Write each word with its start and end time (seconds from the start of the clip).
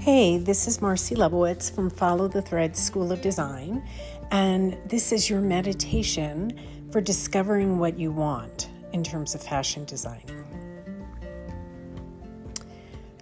Hey, 0.00 0.38
this 0.38 0.66
is 0.66 0.80
Marcy 0.80 1.14
Lebowitz 1.14 1.70
from 1.70 1.90
Follow 1.90 2.26
the 2.26 2.40
Thread 2.40 2.74
School 2.74 3.12
of 3.12 3.20
Design, 3.20 3.86
and 4.30 4.78
this 4.86 5.12
is 5.12 5.28
your 5.28 5.42
meditation 5.42 6.58
for 6.90 7.02
discovering 7.02 7.78
what 7.78 7.98
you 7.98 8.10
want 8.10 8.70
in 8.94 9.04
terms 9.04 9.34
of 9.34 9.42
fashion 9.42 9.84
designing. 9.84 10.42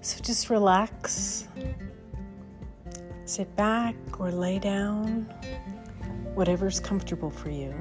So 0.02 0.22
just 0.22 0.50
relax, 0.50 1.48
sit 3.24 3.56
back 3.56 3.96
or 4.20 4.30
lay 4.30 4.60
down, 4.60 5.22
whatever's 6.34 6.78
comfortable 6.78 7.28
for 7.28 7.50
you. 7.50 7.72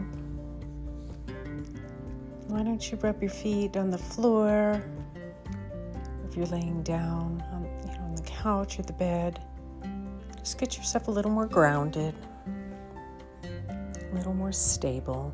Why 2.47 2.63
don't 2.63 2.91
you 2.91 2.97
rub 2.97 3.21
your 3.21 3.29
feet 3.29 3.77
on 3.77 3.91
the 3.91 3.99
floor? 3.99 4.83
If 6.27 6.35
you're 6.35 6.47
laying 6.47 6.81
down 6.81 7.43
couch 8.41 8.79
or 8.79 8.83
the 8.83 8.93
bed, 8.93 9.39
just 10.39 10.57
get 10.57 10.77
yourself 10.77 11.07
a 11.07 11.11
little 11.11 11.31
more 11.31 11.47
grounded, 11.47 12.13
a 13.43 14.15
little 14.15 14.33
more 14.33 14.51
stable, 14.51 15.33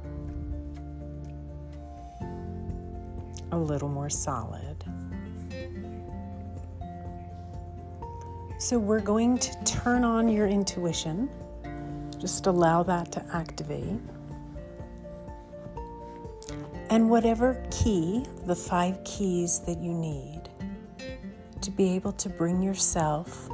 a 3.52 3.58
little 3.58 3.90
more 3.90 4.10
solid. 4.10 4.84
So, 8.58 8.80
we're 8.80 9.02
going 9.02 9.38
to 9.40 9.64
turn 9.66 10.06
on 10.06 10.30
your 10.30 10.48
intuition. 10.48 11.30
Just 12.18 12.48
allow 12.48 12.82
that 12.84 13.12
to 13.12 13.26
activate. 13.34 14.00
And 16.90 17.10
whatever 17.10 17.62
key, 17.70 18.26
the 18.46 18.56
five 18.56 19.04
keys 19.04 19.60
that 19.66 19.80
you 19.80 19.94
need 19.94 20.44
to 21.64 21.72
be 21.72 21.96
able 21.96 22.12
to 22.12 22.28
bring 22.28 22.62
yourself 22.62 23.50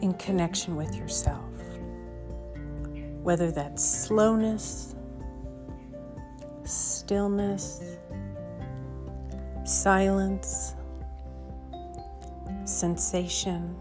in 0.00 0.14
connection 0.14 0.74
with 0.74 0.96
yourself, 0.96 1.44
whether 3.22 3.50
that's 3.50 3.84
slowness, 3.84 4.94
stillness, 6.64 7.82
silence, 9.64 10.74
sensation, 12.64 13.76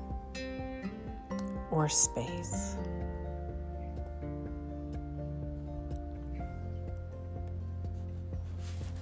or 1.72 1.88
space. 1.88 2.76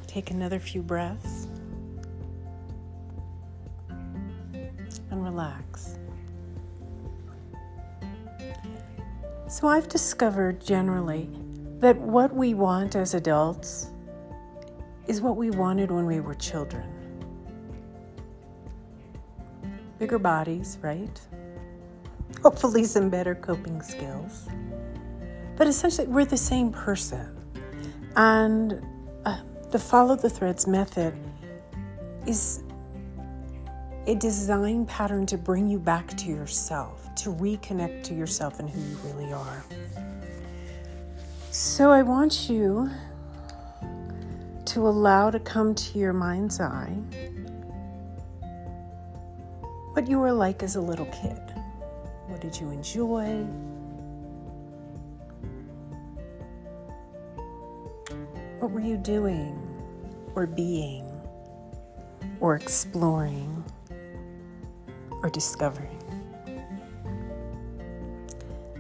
Take 0.06 0.30
another 0.30 0.60
few 0.60 0.84
breaths 0.84 1.41
relax. 5.42 5.98
So, 9.48 9.68
I've 9.68 9.90
discovered 9.90 10.64
generally 10.64 11.30
that 11.80 11.98
what 11.98 12.34
we 12.34 12.54
want 12.54 12.96
as 12.96 13.14
adults 13.14 13.92
is 15.08 15.20
what 15.20 15.36
we 15.36 15.50
wanted 15.50 15.92
when 15.92 16.06
we 16.06 16.20
were 16.20 16.36
children. 16.36 16.88
Bigger 20.00 20.20
bodies, 20.20 20.78
right? 20.82 21.20
hopefully 22.42 22.84
some 22.86 23.10
better 23.10 23.36
coping 23.36 23.82
skills. 23.82 24.48
But 25.58 25.68
essentially, 25.68 26.08
we're 26.08 26.26
the 26.26 26.38
same 26.38 26.72
person. 26.72 27.38
And 28.16 28.82
uh, 29.26 29.42
the 29.70 29.78
follow 29.78 30.16
the 30.16 30.30
threads 30.30 30.66
method 30.66 31.14
is 32.26 32.64
a 34.08 34.16
design 34.16 34.86
pattern 34.86 35.26
to 35.28 35.38
bring 35.38 35.68
you 35.68 35.78
back 35.78 36.08
to 36.18 36.28
yourself, 36.28 37.14
to 37.16 37.30
reconnect 37.30 38.04
to 38.04 38.14
yourself 38.14 38.60
and 38.60 38.70
who 38.70 38.80
you 38.80 38.98
really 39.06 39.32
are. 39.32 39.64
So 41.52 41.92
I 41.92 42.02
want 42.02 42.50
you 42.50 42.90
to 44.66 44.88
allow 44.88 45.30
to 45.30 45.40
come 45.40 45.76
to 45.76 46.00
your 46.00 46.14
mind's 46.14 46.60
eye 46.60 46.96
what 49.94 50.08
you 50.08 50.18
were 50.18 50.32
like 50.32 50.64
as 50.64 50.78
a 50.78 50.82
little 50.82 51.08
kid. 51.08 51.38
What 52.28 52.40
did 52.40 52.58
you 52.60 52.70
enjoy? 52.72 53.44
What 58.60 58.72
were 58.72 58.80
you 58.80 58.96
doing 58.96 59.60
or 60.34 60.48
being 60.48 61.06
or 62.40 62.56
exploring 62.56 63.61
or 65.24 65.30
discovering? 65.30 65.98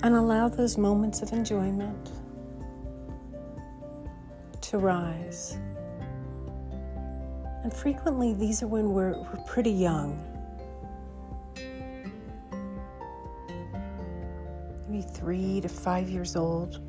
And 0.03 0.15
allow 0.15 0.49
those 0.49 0.77
moments 0.77 1.21
of 1.21 1.31
enjoyment 1.31 2.11
to 4.61 4.77
rise. 4.77 5.57
And 7.63 7.71
frequently, 7.73 8.33
these 8.33 8.63
are 8.63 8.67
when 8.67 8.91
we're, 8.93 9.17
we're 9.17 9.43
pretty 9.45 9.71
young 9.71 10.31
maybe 14.91 15.13
three 15.13 15.61
to 15.61 15.69
five 15.69 16.09
years 16.09 16.35
old. 16.35 16.79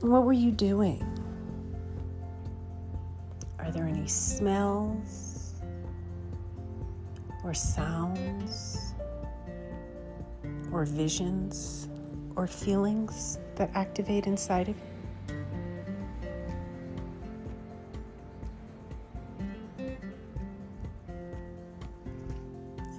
What 0.00 0.24
were 0.24 0.32
you 0.32 0.50
doing? 0.50 1.02
Are 3.58 3.70
there 3.70 3.86
any 3.86 4.06
smells 4.06 5.33
or 7.44 7.54
sounds 7.54 8.94
or 10.72 10.84
visions 10.84 11.88
or 12.36 12.46
feelings 12.46 13.38
that 13.54 13.70
activate 13.74 14.26
inside 14.26 14.68
of 14.68 14.76
you? 14.76 14.94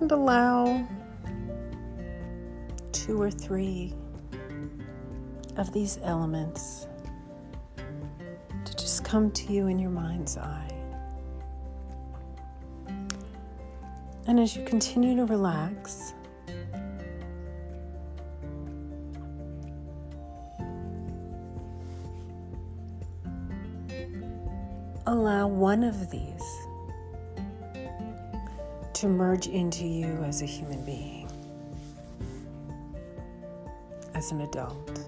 and 0.06 0.12
allow 0.12 0.88
two 2.92 3.20
or 3.20 3.32
three 3.32 3.92
of 5.58 5.74
these 5.74 5.98
elements 6.04 6.88
to 8.66 8.76
just 8.76 9.04
come 9.04 9.32
to 9.32 9.52
you 9.52 9.66
in 9.66 9.80
your 9.80 9.90
mind's 9.90 10.38
eye. 10.38 10.75
And 14.28 14.40
as 14.40 14.56
you 14.56 14.64
continue 14.64 15.16
to 15.18 15.26
relax, 15.26 16.14
allow 25.06 25.48
one 25.48 25.84
of 25.84 26.10
these 26.10 26.44
to 28.94 29.08
merge 29.08 29.48
into 29.48 29.86
you 29.86 30.24
as 30.24 30.42
a 30.42 30.46
human 30.46 30.84
being 30.86 31.30
as 34.16 34.32
an 34.32 34.42
adult. 34.42 35.08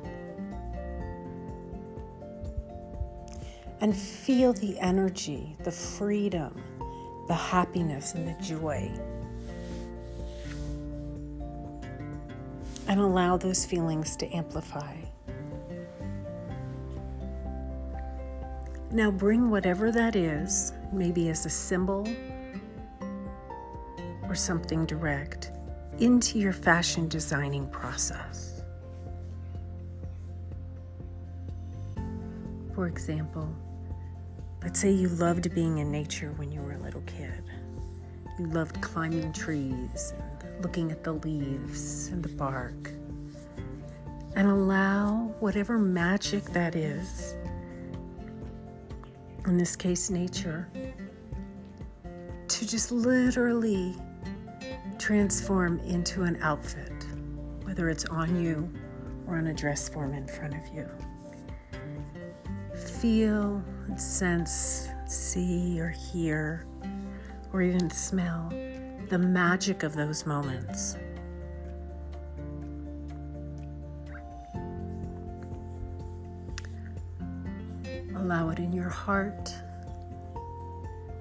And 3.80 3.96
feel 3.96 4.54
the 4.54 4.80
energy, 4.80 5.56
the 5.64 5.72
freedom, 5.72 6.62
the 7.28 7.34
happiness, 7.34 8.14
and 8.14 8.28
the 8.28 8.42
joy. 8.42 8.92
And 12.88 13.00
allow 13.00 13.38
those 13.38 13.66
feelings 13.66 14.16
to 14.18 14.36
amplify. 14.36 14.96
Now 18.92 19.12
bring 19.12 19.50
whatever 19.50 19.92
that 19.92 20.16
is, 20.16 20.72
maybe 20.94 21.28
as 21.30 21.46
a 21.46 21.50
symbol 21.50 22.07
or 24.24 24.36
something 24.36 24.86
direct, 24.86 25.51
into 26.00 26.40
your 26.40 26.54
fashion 26.54 27.10
designing 27.10 27.68
process. 27.69 28.62
For 32.74 32.88
example, 32.88 33.54
let's 34.68 34.81
say 34.81 34.92
you 34.92 35.08
loved 35.08 35.56
being 35.56 35.78
in 35.78 35.90
nature 35.90 36.34
when 36.36 36.52
you 36.52 36.60
were 36.60 36.74
a 36.74 36.78
little 36.80 37.00
kid. 37.06 37.42
You 38.38 38.48
loved 38.48 38.81
climbing 38.81 39.31
trees 39.31 40.14
and 40.44 40.62
looking 40.62 40.92
at 40.92 41.06
the 41.06 41.14
leaves 41.14 42.10
and 42.10 42.22
the 42.22 42.28
bark. 42.28 42.92
And 44.36 44.46
allow 44.46 45.34
whatever 45.40 45.78
magic 45.78 46.44
that 46.48 46.75
is, 46.75 47.34
in 49.46 49.58
this 49.58 49.78
case, 49.78 50.10
nature, 50.10 50.68
to 52.50 52.68
just 52.68 52.92
literally 52.92 53.96
transform 54.98 55.80
into 55.80 56.24
an 56.24 56.38
outfit, 56.42 57.06
whether 57.63 57.88
it's 57.88 58.04
on 58.04 58.44
you 58.44 58.70
or 59.28 59.38
on 59.38 59.48
a 59.48 59.54
dress 59.54 59.88
form 59.88 60.13
in 60.13 60.28
front 60.28 60.56
of 60.56 60.75
you 60.75 60.90
feel 63.02 63.64
and 63.88 64.02
sense, 64.02 64.90
see 65.06 65.80
or 65.80 65.90
hear, 65.90 66.66
or 67.54 67.62
even 67.62 67.92
smell 67.92 68.52
the 69.10 69.18
magic 69.20 69.84
of 69.84 69.94
those 69.94 70.26
moments. 70.26 70.98
Allow 78.16 78.50
it 78.50 78.58
in 78.58 78.74
your 78.74 78.90
heart, 78.90 79.54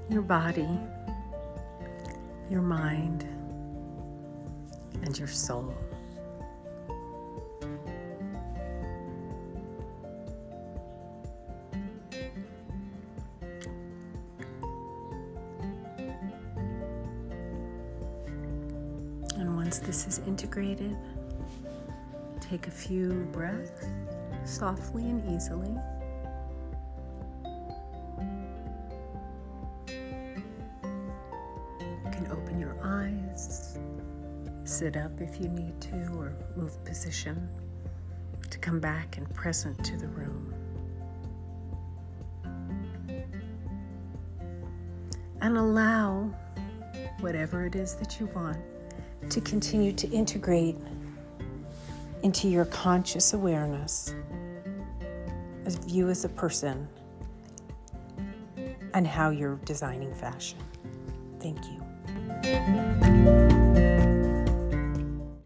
your 0.08 0.22
body, 0.22 0.80
your 2.48 2.62
mind, 2.62 3.26
and 5.02 5.18
your 5.18 5.28
soul. 5.28 5.74
Once 19.66 19.80
this 19.80 20.06
is 20.06 20.20
integrated, 20.28 20.96
take 22.40 22.68
a 22.68 22.70
few 22.70 23.28
breaths 23.32 23.88
softly 24.44 25.02
and 25.02 25.28
easily. 25.34 25.74
You 31.80 32.10
can 32.12 32.28
open 32.30 32.60
your 32.60 32.76
eyes, 32.80 33.76
sit 34.62 34.96
up 34.96 35.20
if 35.20 35.40
you 35.40 35.48
need 35.48 35.80
to, 35.80 35.96
or 36.16 36.32
move 36.54 36.84
position 36.84 37.48
to 38.48 38.58
come 38.58 38.78
back 38.78 39.16
and 39.16 39.28
present 39.34 39.84
to 39.84 39.96
the 39.96 40.06
room. 40.06 40.54
And 45.40 45.56
allow 45.56 46.30
whatever 47.18 47.66
it 47.66 47.74
is 47.74 47.96
that 47.96 48.20
you 48.20 48.26
want 48.26 48.58
to 49.30 49.40
continue 49.40 49.92
to 49.92 50.08
integrate 50.10 50.76
into 52.22 52.48
your 52.48 52.64
conscious 52.66 53.32
awareness 53.32 54.14
as 55.64 55.78
you 55.86 56.08
as 56.08 56.24
a 56.24 56.28
person 56.28 56.88
and 58.94 59.06
how 59.06 59.30
you're 59.30 59.56
designing 59.64 60.14
fashion. 60.14 60.58
Thank 61.40 61.58
you. 61.66 61.82